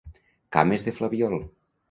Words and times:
Cames 0.57 0.81
de 0.89 0.95
flabiol. 1.01 1.37